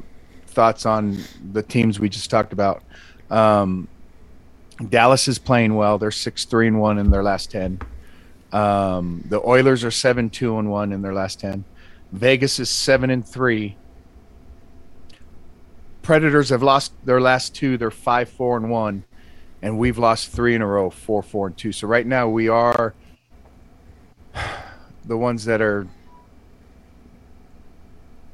[0.47, 1.17] thoughts on
[1.51, 2.83] the teams we just talked about.
[3.29, 3.87] Um,
[4.89, 5.97] Dallas is playing well.
[5.97, 7.79] They're six three and one in their last ten.
[8.51, 11.65] Um, the Oilers are seven two and one in their last ten.
[12.11, 13.75] Vegas is seven and three.
[16.03, 17.77] Predators have lost their last two.
[17.77, 19.03] They're five four and one,
[19.61, 21.71] and we've lost three in a row, four four and two.
[21.71, 22.93] So right now we are
[25.05, 25.87] the ones that are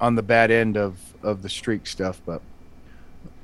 [0.02, 2.42] on the bad end of of the streak stuff, but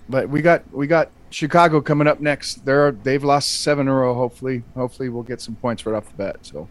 [0.09, 2.65] but we got we got Chicago coming up next.
[2.65, 4.13] They're they've lost seven in a row.
[4.13, 6.37] Hopefully, hopefully we'll get some points right off the bat.
[6.41, 6.67] So,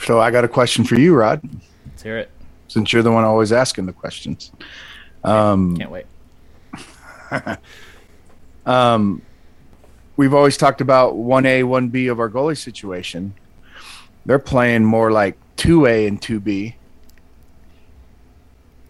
[0.00, 1.40] so I got a question for you, Rod.
[1.86, 2.30] Let's hear it.
[2.68, 4.50] Since you're the one always asking the questions,
[5.22, 6.06] um, Can't wait.
[8.66, 9.22] um,
[10.16, 13.34] we've always talked about one A, one B of our goalie situation.
[14.24, 16.76] They're playing more like two A and two B.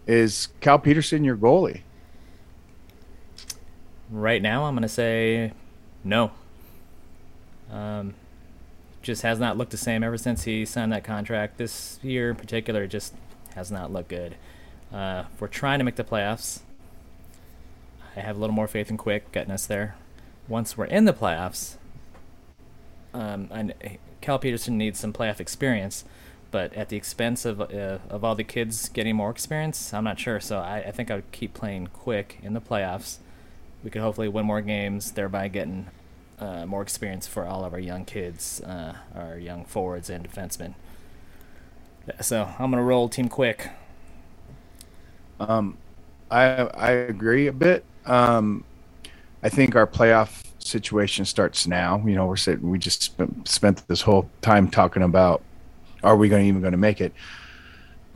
[0.07, 1.81] Is Cal Petersen your goalie?
[4.09, 5.51] Right now, I'm gonna say
[6.03, 6.31] no.
[7.71, 8.13] Um,
[9.01, 11.57] just has not looked the same ever since he signed that contract.
[11.57, 13.13] This year in particular, just
[13.55, 14.35] has not looked good.
[14.93, 16.61] Uh, we're trying to make the playoffs,
[18.17, 19.95] I have a little more faith in Quick getting us there.
[20.47, 21.75] Once we're in the playoffs,
[23.13, 23.73] um, kn-
[24.21, 26.03] Cal Petersen needs some playoff experience,
[26.49, 30.19] but at the expense of uh, of all the kids getting more experience, I'm not
[30.19, 30.39] sure.
[30.39, 33.17] So I, I think I would keep playing Quick in the playoffs
[33.87, 35.87] we could hopefully win more games, thereby getting
[36.39, 40.73] uh, more experience for all of our young kids, uh, our young forwards and defensemen.
[42.19, 43.69] So I'm gonna roll Team Quick.
[45.39, 45.77] Um,
[46.29, 47.85] I I agree a bit.
[48.05, 48.65] Um,
[49.41, 52.03] I think our playoff situation starts now.
[52.05, 52.69] You know, we're sitting.
[52.69, 53.03] We just
[53.45, 55.41] spent, this whole time talking about
[56.03, 57.13] are we going even going to make it.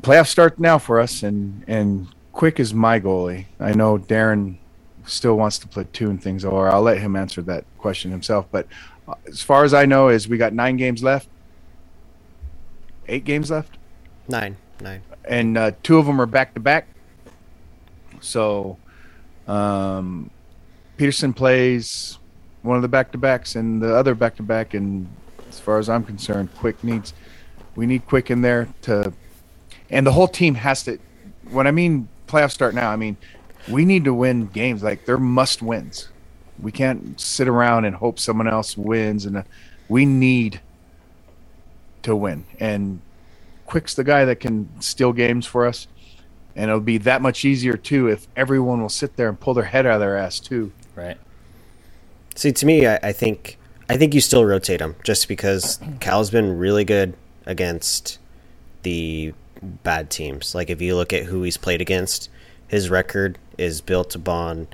[0.02, 3.46] Playoffs start now for us, and and quick is my goalie.
[3.58, 4.58] I know Darren
[5.06, 8.46] still wants to platoon things, or I'll let him answer that question himself.
[8.52, 8.68] But
[9.08, 11.28] uh, as far as I know, is we got nine games left,
[13.08, 13.78] eight games left.
[14.28, 15.02] nine, nine.
[15.26, 16.88] and uh, two of them are back to back.
[18.20, 18.78] So,
[19.48, 20.30] um,
[20.98, 22.20] Petersen plays
[22.62, 24.74] one of the back to backs and the other back to back.
[24.76, 25.08] And
[25.50, 27.14] as far as I'm concerned, Quick needs
[27.76, 29.14] we need Quick in there to,
[29.90, 31.00] and the whole team has to.
[31.50, 33.18] When I mean playoff start now, I mean
[33.70, 34.84] we need to win games.
[34.84, 36.10] Like they're must wins.
[36.60, 39.44] We can't sit around and hope someone else wins, and uh,
[39.90, 40.62] we need
[42.04, 42.46] to win.
[42.60, 43.02] And
[43.66, 45.88] Quick's the guy that can steal games for us,
[46.56, 49.66] and it'll be that much easier too if everyone will sit there and pull their
[49.66, 50.72] head out of their ass too.
[50.96, 51.18] Right.
[52.36, 53.58] See, to me, I, I think
[53.90, 58.20] I think you still rotate him just because Cal's been really good against
[58.84, 60.56] the bad teams.
[60.56, 62.30] Like if you look at who he's played against,
[62.68, 64.68] his record is built upon,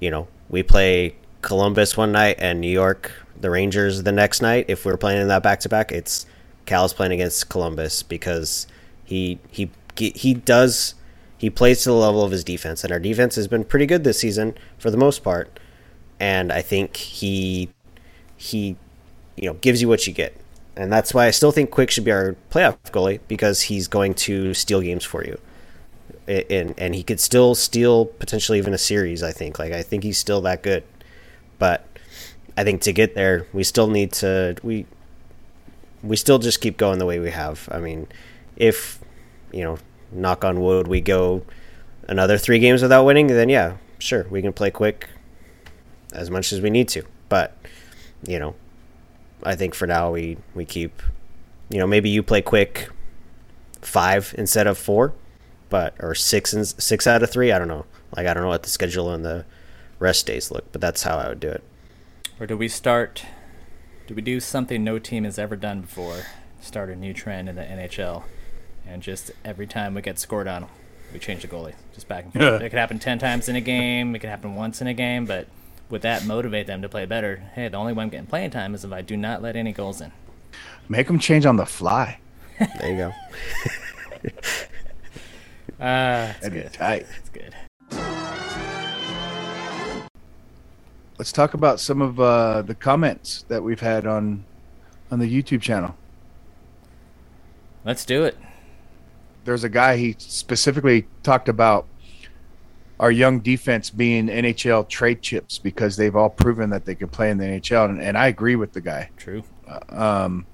[0.00, 4.66] you know, we play Columbus one night and New York, the Rangers the next night.
[4.68, 6.26] If we're playing in that back to back, it's
[6.64, 8.66] Cal's playing against Columbus because
[9.04, 10.94] he he he does
[11.38, 14.04] he plays to the level of his defense, and our defense has been pretty good
[14.04, 15.60] this season for the most part.
[16.18, 17.68] And I think he
[18.36, 18.76] he
[19.36, 20.34] you know gives you what you get,
[20.76, 24.14] and that's why I still think Quick should be our playoff goalie because he's going
[24.14, 25.38] to steal games for you,
[26.28, 29.22] and and he could still steal potentially even a series.
[29.22, 30.84] I think like I think he's still that good,
[31.58, 31.86] but
[32.56, 34.86] I think to get there we still need to we
[36.02, 37.68] we still just keep going the way we have.
[37.70, 38.06] I mean,
[38.56, 39.00] if
[39.52, 39.78] you know,
[40.12, 41.42] knock on wood, we go
[42.08, 45.08] another three games without winning, then yeah, sure, we can play quick
[46.12, 47.02] as much as we need to.
[47.28, 47.56] But
[48.26, 48.54] you know,
[49.42, 51.02] I think for now we we keep,
[51.68, 52.88] you know, maybe you play quick
[53.80, 55.12] five instead of four,
[55.68, 57.52] but or six and six out of three.
[57.52, 57.86] I don't know.
[58.16, 59.44] Like I don't know what the schedule and the
[59.98, 61.62] rest days look, but that's how I would do it.
[62.38, 63.24] Or do we start?
[64.06, 66.22] Do we do something no team has ever done before?
[66.60, 68.24] Start a new trend in the NHL,
[68.86, 70.66] and just every time we get scored on,
[71.12, 71.74] we change the goalie.
[71.94, 72.62] Just back and forth.
[72.62, 74.14] it could happen ten times in a game.
[74.14, 75.48] It could happen once in a game, but
[75.90, 77.44] would that motivate them to play better?
[77.54, 79.72] Hey, the only way I'm getting playing time is if I do not let any
[79.72, 80.12] goals in.
[80.88, 82.18] Make them change on the fly.
[82.58, 83.12] There you go.
[85.78, 86.72] Ah, that's That'd be good.
[86.72, 87.06] tight.
[87.08, 87.54] That's good.
[91.18, 94.44] Let's talk about some of uh, the comments that we've had on
[95.10, 95.96] on the YouTube channel.
[97.84, 98.36] Let's do it.
[99.44, 101.86] There's a guy he specifically talked about
[102.98, 107.30] our young defense being NHL trade chips because they've all proven that they can play
[107.30, 109.10] in the NHL, and, and I agree with the guy.
[109.16, 109.42] True.
[109.90, 110.46] Um,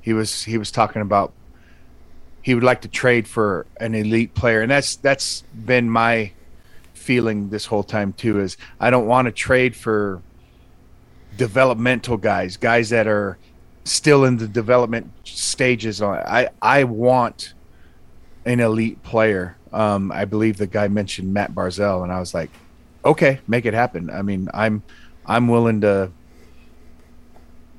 [0.00, 1.32] he was he was talking about
[2.42, 6.32] he would like to trade for an elite player, and that's that's been my
[6.94, 8.40] feeling this whole time too.
[8.40, 10.22] Is I don't want to trade for
[11.36, 13.38] developmental guys, guys that are
[13.84, 16.02] still in the development stages.
[16.02, 17.54] I I want
[18.44, 19.56] an elite player.
[19.72, 22.50] Um, I believe the guy mentioned Matt Barzal, and I was like,
[23.04, 24.10] okay, make it happen.
[24.10, 24.82] I mean, I'm
[25.26, 26.10] I'm willing to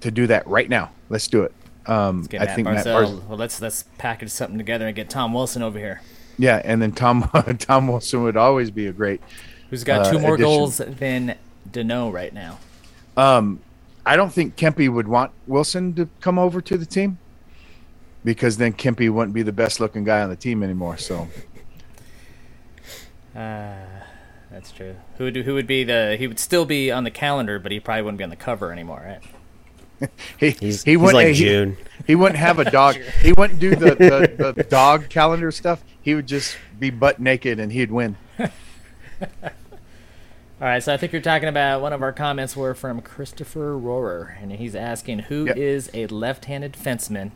[0.01, 0.91] to do that right now.
[1.09, 1.53] Let's do it.
[1.87, 3.05] Um, I Matt think Matt Barzal.
[3.19, 6.01] Barz- well, let's let's package something together and get Tom Wilson over here,
[6.37, 9.21] yeah, and then Tom Tom Wilson would always be a great.
[9.69, 10.49] who's got Uh, two more addition.
[10.49, 11.35] goals than
[11.71, 12.59] Danault right now.
[13.17, 13.59] Um,
[14.05, 17.17] I don't think Kempe would want Wilson to come over to the team
[18.23, 20.97] because then Kempe wouldn't be the best looking guy on the team anymore.
[20.97, 21.27] So
[23.35, 23.75] Uh,
[24.51, 24.95] that's true.
[25.17, 26.15] Who would who would be the?
[26.17, 28.71] He would still be on the calendar, but he probably wouldn't be on the cover
[28.71, 29.21] anymore, right?
[30.39, 31.77] he He's, he he's wouldn't like he- June.
[32.07, 32.95] He wouldn't have a dog.
[33.21, 35.83] he wouldn't do the, the, the dog calendar stuff.
[36.01, 38.15] He would just be butt naked and he'd win.
[38.39, 38.47] All
[40.67, 44.39] right, so I think you're talking about one of our comments were from Christopher Rohrer,
[44.41, 46.11] and he's asking who is Yep.
[46.11, 47.31] a left-handed fenceman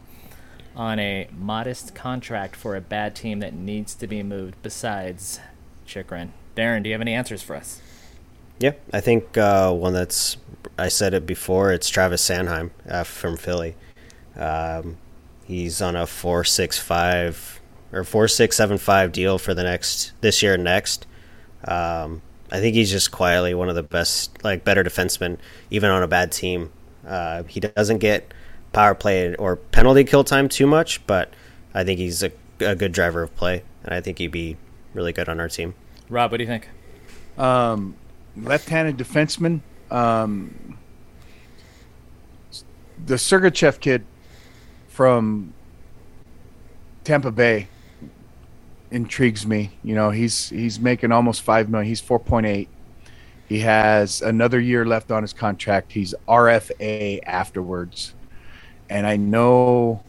[0.75, 5.39] on a modest contract for a bad team that needs to be moved besides
[5.87, 6.33] Chychrun.
[6.55, 7.81] Darren, do you have any answers for us?
[8.59, 10.37] Yeah, I think uh, one that's
[10.77, 11.71] I said it before.
[11.71, 13.75] It's Travis Sanheim uh, from Philly.
[14.35, 14.97] Um,
[15.45, 17.59] he's on a four six five
[17.91, 21.05] or four six seven five deal for the next this year and next.
[21.65, 25.37] Um, I think he's just quietly one of the best, like better defensemen,
[25.69, 26.71] even on a bad team.
[27.05, 28.33] Uh, he doesn't get
[28.71, 31.33] power play or penalty kill time too much, but
[31.73, 34.57] I think he's a, a good driver of play, and I think he'd be
[34.93, 35.73] really good on our team.
[36.09, 36.69] Rob, what do you think?
[37.37, 37.95] Um,
[38.37, 39.61] left-handed defenseman.
[39.91, 40.77] Um,
[43.05, 44.05] the Sergachev kid
[44.87, 45.53] from
[47.03, 47.67] Tampa Bay
[48.91, 49.71] intrigues me.
[49.83, 51.87] You know, he's he's making almost five million.
[51.87, 52.69] He's four point eight.
[53.47, 55.91] He has another year left on his contract.
[55.91, 58.15] He's RFA afterwards,
[58.89, 60.03] and I know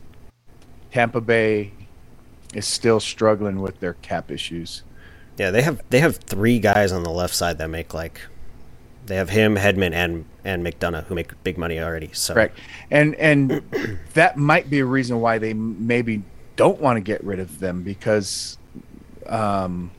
[0.90, 1.72] Tampa Bay
[2.54, 4.82] is still struggling with their cap issues.
[5.38, 8.20] Yeah, they have they have three guys on the left side that make like
[9.07, 12.11] they have him, Hedman, and and McDonagh who make big money already.
[12.12, 12.59] So Correct.
[12.90, 13.62] And and
[14.14, 16.22] that might be a reason why they maybe
[16.57, 18.57] don't want to get rid of them because
[19.27, 19.90] um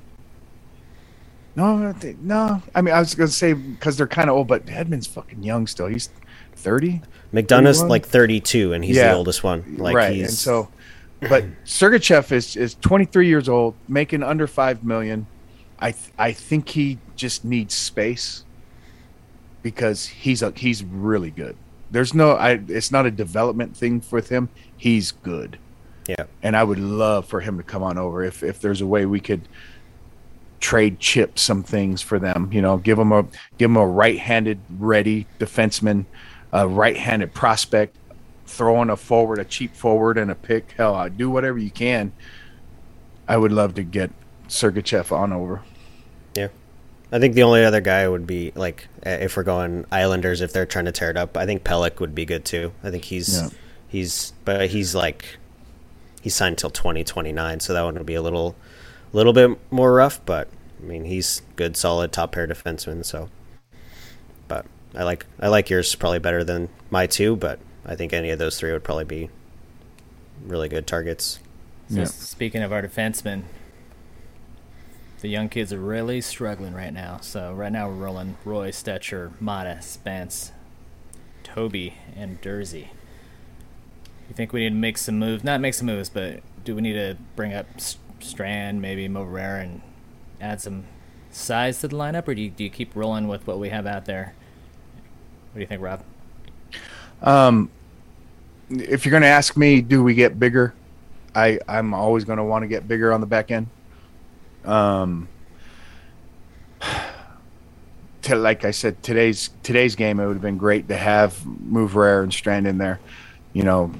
[1.55, 2.61] no, no.
[2.75, 5.41] I mean, I was going to say because they're kind of old, but Hedman's fucking
[5.41, 5.87] young still.
[5.87, 6.09] He's
[6.55, 7.01] 30.
[7.33, 7.87] McDonagh's 31?
[7.89, 9.09] like 32 and he's Yeah.
[9.09, 9.77] the oldest one.
[9.79, 10.13] Like right.
[10.13, 10.69] he's And so,
[11.21, 15.27] but Sergachev is, is 23 years old, making under 5 million.
[15.79, 18.43] I, th- I think he just needs space
[19.61, 21.55] because he's a, he's really good.
[21.91, 24.49] There's no, I, it's not a development thing with him.
[24.75, 25.57] He's good.
[26.07, 26.25] yeah.
[26.43, 29.05] And I would love for him to come on over if, if there's a way
[29.05, 29.47] we could
[30.59, 33.23] trade chip some things for them, you know, give them a,
[33.57, 36.05] give them a right-handed ready defenseman,
[36.51, 37.95] a right-handed prospect,
[38.47, 40.71] throwing a forward, a cheap forward, and a pick.
[40.71, 42.13] Hell, I do whatever you can.
[43.27, 44.11] I would love to get
[44.47, 45.61] Sergachev on over.
[46.35, 46.47] Yeah.
[47.11, 50.51] I think the only other guy would be like uh, if we're going Islanders if
[50.53, 51.37] they're trying to tear it up.
[51.37, 52.73] I think Pelech would be good too.
[52.83, 53.49] I think he's Yeah.
[53.87, 55.37] he's but he's like
[56.21, 58.55] he's signed till 2029, so that one would be a little
[59.13, 60.49] little bit more rough, but
[60.81, 63.29] I mean, he's good solid top pair defenseman, so
[64.47, 68.29] but I like I like yours probably better than my two, but I think any
[68.29, 69.29] of those three would probably be
[70.45, 71.39] really good targets.
[71.89, 72.05] So Yeah.
[72.05, 73.43] speaking of our defensemen,
[75.21, 77.19] the young kids are really struggling right now.
[77.21, 80.51] So right now we're rolling Roy, Stecher, Maatta, Spence,
[81.43, 82.89] Toby, and Durzi.
[84.27, 85.43] You think we need to make some moves?
[85.43, 89.63] Not make some moves, but do we need to bring up S- Strand, maybe Moverare,
[89.63, 89.81] and
[90.41, 90.83] add some
[91.31, 93.87] size to the lineup, or do you, do you keep rolling with what we have
[93.87, 94.33] out there?
[95.51, 96.03] What do you think, Rob?
[97.21, 97.69] Um,
[98.69, 100.73] if you're going to ask me, do we get bigger?
[101.33, 103.67] I I'm always going to want to get bigger on the back end.
[104.65, 105.27] Um,
[108.23, 112.23] to, like I said, today's today's game, it would have been great to have Moverare
[112.23, 112.99] and Strand in there.
[113.53, 113.91] You know,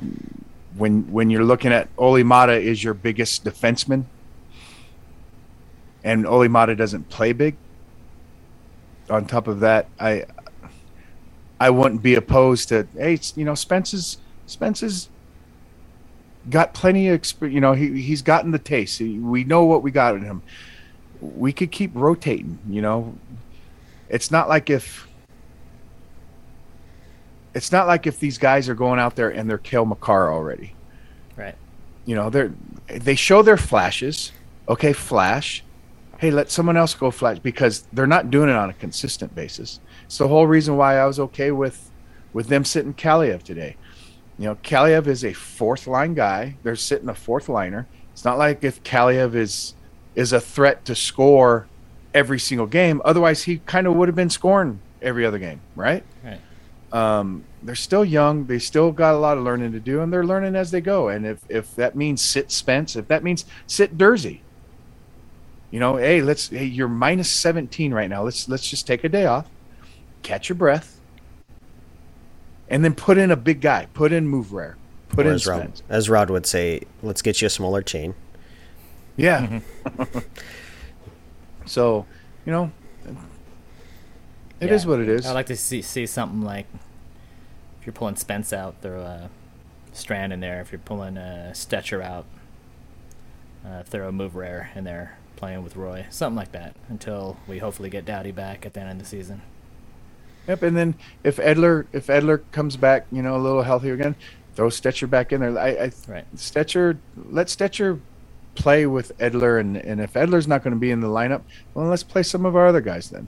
[0.75, 4.05] when when you're looking at Olli Maatta is your biggest defenseman,
[6.03, 7.55] and Olli Maatta doesn't play big.
[9.09, 10.25] On top of that, I
[11.59, 15.09] I wouldn't be opposed to hey, you know, Spence is Spence is
[16.49, 17.53] got plenty of experience.
[17.53, 18.97] you know, he he's gotten the taste.
[18.99, 20.41] He- We know what we got in him.
[21.21, 23.15] We could keep rotating, you know.
[24.09, 25.07] It's not like if
[27.53, 30.73] it's not like if these guys are going out there and they're Cale Makar already.
[31.35, 31.55] Right.
[32.05, 32.53] You know, they're
[32.87, 34.31] they show their flashes.
[34.69, 35.63] Okay, flash.
[36.19, 39.79] Hey, let someone else go flash because they're not doing it on a consistent basis.
[40.05, 41.91] It's the whole reason why I was okay with
[42.33, 43.75] with them sitting Kaliyev today.
[44.37, 46.57] You know, Kaliyev is a fourth line guy.
[46.63, 47.87] They're sitting a fourth liner.
[48.13, 49.73] It's not like if Kaliyev is
[50.15, 51.67] is a threat to score
[52.13, 53.01] every single game.
[53.05, 56.03] Otherwise, he kind of would have been scoring every other game, right?
[56.23, 56.41] Right.
[56.91, 58.45] Um, they're still young.
[58.45, 61.09] They still got a lot of learning to do, and they're learning as they go.
[61.09, 64.39] And if if that means sit Spence, if that means sit Durzi,
[65.71, 68.23] you know, hey, let's hey, you're minus seventeen right now.
[68.23, 69.49] Let's let's just take a day off,
[70.23, 70.96] catch your breath,
[72.69, 73.87] and then put in a big guy.
[73.93, 74.75] Put in Moverare.
[75.09, 78.13] Put Or in as Rod, as Rod would say, let's get you a smaller chain.
[79.15, 79.61] Yeah.
[81.65, 82.05] so,
[82.45, 82.71] you know,
[84.59, 84.89] it is Yeah.
[84.89, 85.25] what it is.
[85.25, 86.65] I'd like to see see something like
[87.79, 89.29] if you're pulling Spence out, throw a
[89.93, 90.61] Strand in there.
[90.61, 92.25] If you're pulling a Stecher out,
[93.65, 97.89] uh, throw a Moverare in there, playing with Roy, something like that, until we hopefully
[97.89, 99.41] get Doughty back at the end of the season.
[100.47, 104.15] Yep, and then if Edler if Edler comes back, you know, a little healthier again,
[104.55, 105.57] throw Stecher back in there.
[105.57, 106.25] I, I Right.
[106.35, 106.97] Stecher
[107.29, 107.99] let Stecher
[108.55, 111.41] play with Edler, and and if Edler's not going to be in the lineup,
[111.73, 113.27] well, let's play some of our other guys then.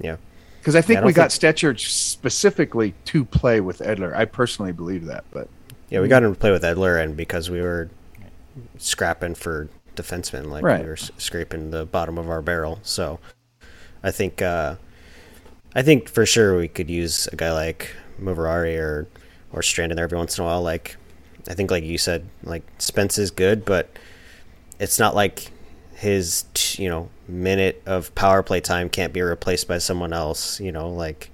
[0.00, 0.16] Yeah.
[0.60, 4.14] Because I think Yeah, I don't we got Stecher specifically to play with Edler.
[4.14, 5.48] I personally believe that, but
[5.90, 7.88] Yeah, we got him to play with Edler, and because we were
[8.76, 10.82] scrapping for defensemen, like Right.
[10.82, 12.78] we were scraping the bottom of our barrel.
[12.82, 13.18] So
[14.02, 14.76] I think, uh,
[15.78, 19.08] I think for sure we could use a guy like Moverare or
[19.52, 20.60] or Strand in there every once in a while.
[20.60, 20.96] Like
[21.48, 23.88] I think, like you said, like Spence is good, but
[24.80, 25.52] it's not like
[25.94, 26.46] his
[26.76, 30.58] you know minute of power play time can't be replaced by someone else.
[30.58, 31.30] You know, like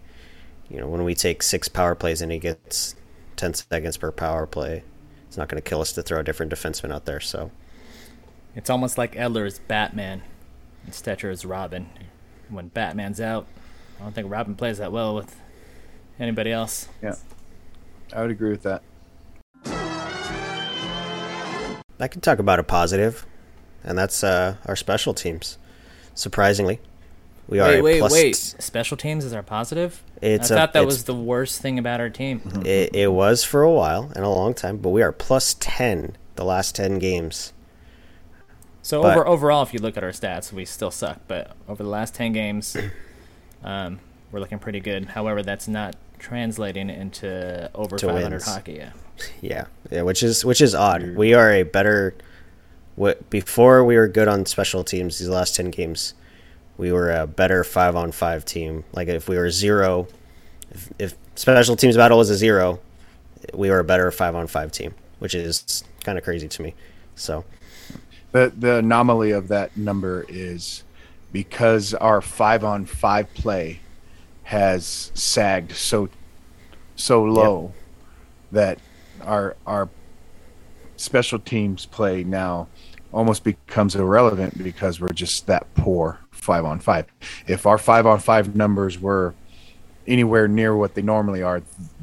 [0.68, 2.96] you know when we take six power plays and he gets
[3.36, 4.84] 10 seconds per power play.
[5.26, 7.18] It's not going to kill us to throw a different defenseman out there.
[7.18, 7.50] So,
[8.54, 10.20] It's almost like Edler is Batman
[10.84, 11.88] and Stecher is Robin.
[12.50, 13.46] When Batman's out,
[14.04, 15.34] I don't think Robin plays that well with
[16.20, 16.88] anybody else.
[17.02, 17.14] yeah,
[18.12, 18.82] I would agree with that.
[21.98, 23.24] I can talk about a positive,
[23.82, 25.56] and that's uh, our special teams.
[26.14, 26.80] Surprisingly,
[27.48, 28.36] we are Wait, a wait, plus- wait.
[28.36, 30.02] Special teams is our positive.
[30.20, 32.42] It's I a- thought that was the worst thing about our team.
[32.66, 36.14] It, it was for a while and a long time, but we are plus ten
[36.36, 37.54] the last ten games.
[38.82, 41.20] So But- over overall, if you look at our stats, we still suck.
[41.26, 42.76] But over the last ten games,
[43.64, 43.98] um,
[44.30, 45.06] we're looking pretty good.
[45.06, 48.44] However, that's not translating into over To 500 wins.
[48.44, 48.74] hockey.
[48.74, 48.90] Yeah.
[49.40, 51.14] Yeah, yeah, which is which is odd.
[51.16, 52.14] We are a better.
[52.96, 55.18] What before we were good on special teams.
[55.20, 56.14] These last ten games,
[56.76, 58.84] we were a better five on five team.
[58.92, 60.08] Like if we were zero,
[60.72, 62.80] if, if special teams battle was a zero,
[63.52, 66.74] we were a better five on five team, which is kind of crazy to me.
[67.14, 67.44] So
[68.32, 70.82] The the anomaly of that number is
[71.34, 73.80] because our five on five play
[74.44, 76.08] has sagged so
[76.94, 77.74] so low
[78.52, 78.78] that
[79.22, 79.88] our our
[80.96, 82.68] special teams play now
[83.12, 87.06] almost becomes irrelevant because we're just that poor five on five.
[87.48, 89.34] If our five on five numbers were
[90.06, 91.62] anywhere near what they normally are,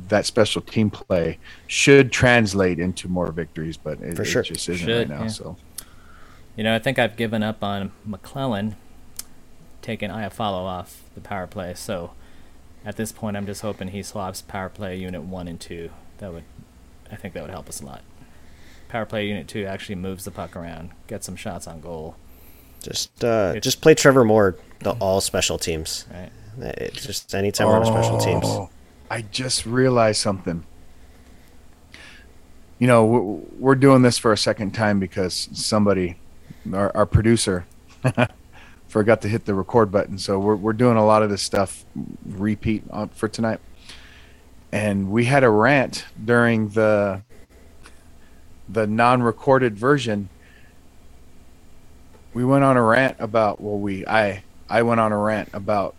[0.10, 4.42] that special team play should translate into more victories, but it, For it sure.
[4.44, 5.24] just isn't Should, right now.
[5.24, 5.28] yeah.
[5.30, 5.56] So
[6.58, 8.76] You know, I think I've given up on McLellan
[9.82, 11.74] taking Iafallo off the power play.
[11.74, 12.12] So
[12.86, 15.90] at this point, I'm just hoping he swaps power play unit one and two.
[16.20, 16.44] That would,
[17.12, 18.02] I think that would help us a lot.
[18.90, 22.16] Power play unit two actually moves the puck around, gets some shots on goal.
[22.82, 26.06] just uh, It's- just play Trevor Moore the all special teams.
[26.12, 26.32] Right?
[26.78, 28.44] It, just anytime we're on special teams.
[28.46, 28.70] Oh,
[29.10, 30.64] I just realized something.
[32.80, 33.22] You know, we're,
[33.60, 36.18] we're doing this for a second time because somebody,
[36.74, 37.66] our, our producer,
[38.92, 40.18] forgot to hit the record button.
[40.18, 41.86] So we're, we're doing a lot of this stuff
[42.26, 43.62] repeat on, for tonight.
[44.72, 47.24] And we had a rant during the
[48.68, 50.30] the non-recorded version.
[52.34, 55.96] We went on a rant about well, we I I went on a rant about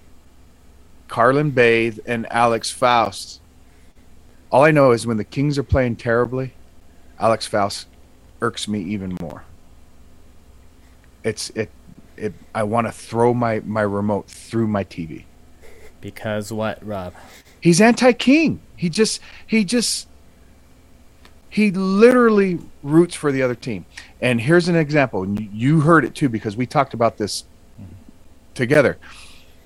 [1.08, 3.40] Carlin Bathe and Alex Faust.
[4.50, 6.52] All I know is when the Kings are playing terribly,
[7.18, 7.88] Alex Faust
[8.40, 9.44] irks me even more.
[11.24, 11.70] It's it
[12.16, 15.26] it I want to throw my my remote through my TV.
[16.00, 17.14] Because what, Rob?
[17.60, 18.62] He's anti-king.
[18.76, 20.08] He just he just
[21.50, 23.86] he literally roots for the other team.
[24.20, 25.22] And here's an example.
[25.24, 27.44] and you- You heard it too because we talked about this
[28.54, 28.98] together.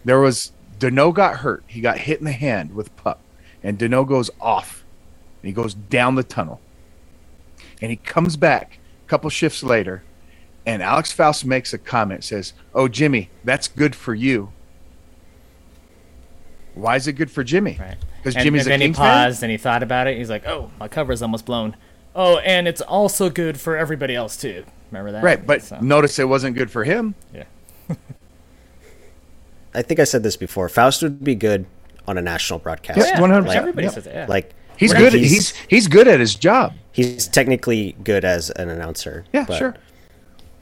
[0.04, 1.64] There was Danault got hurt.
[1.68, 3.24] He got hit in the hand with puck,
[3.62, 4.84] and Danault goes off.
[5.42, 6.62] And he goes down the tunnel,
[7.82, 10.05] and he comes back a couple shifts later,
[10.66, 12.24] and Alex Faust makes a comment.
[12.24, 14.50] Says, "Oh, Jimmy, that's good for you."
[16.74, 17.78] Why is it good for Jimmy?
[17.80, 17.96] Right.
[18.18, 19.26] Because And, Jimmy's and a then he Kings fan?
[19.28, 20.18] paused and he thought about it.
[20.18, 21.76] He's like, "Oh, my cover's almost blown."
[22.14, 24.64] Oh, and it's also good for everybody else too.
[24.90, 25.22] Remember that?
[25.22, 27.14] Right, but So, notice it wasn't good for him.
[27.34, 27.44] yeah.
[29.74, 30.68] I think I said this before.
[30.68, 31.66] Faust would be good
[32.06, 32.98] on a national broadcast.
[32.98, 33.54] Yeah, Yeah, 100%.
[33.56, 33.90] Everybody Yeah.
[33.92, 34.14] says it.
[34.14, 34.26] Yeah.
[34.28, 35.12] Like He's good.
[35.14, 36.74] He's- He's, he's good at his job.
[36.92, 39.24] he's technically good as an announcer.
[39.32, 39.74] Yeah, but sure.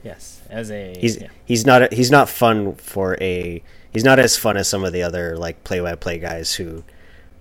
[0.05, 1.29] Yes, as a He's yeah.
[1.45, 5.03] he's not he's not fun for a he's not as fun as some of the
[5.03, 6.85] other like play by play guys who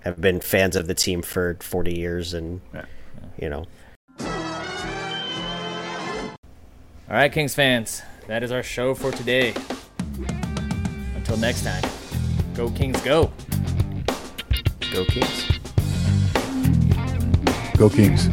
[0.00, 2.84] have been fans of the team for 40 years and Yeah.
[3.40, 3.64] you know
[7.06, 9.54] All right, Kings fans, that is our show for today.
[11.14, 11.82] Until next time,
[12.54, 13.30] go Kings, go!
[14.92, 15.50] go Kings.
[17.76, 18.28] Go Kings.